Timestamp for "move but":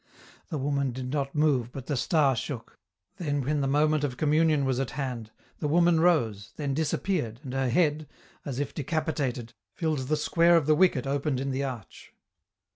1.35-1.85